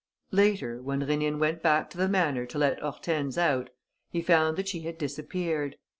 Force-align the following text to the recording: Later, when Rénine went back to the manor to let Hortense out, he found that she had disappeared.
Later, 0.31 0.81
when 0.81 1.01
Rénine 1.01 1.37
went 1.37 1.61
back 1.61 1.91
to 1.91 1.97
the 1.99 2.07
manor 2.07 2.47
to 2.47 2.57
let 2.57 2.79
Hortense 2.79 3.37
out, 3.37 3.69
he 4.09 4.23
found 4.23 4.57
that 4.57 4.67
she 4.67 4.79
had 4.79 4.97
disappeared. 4.97 5.75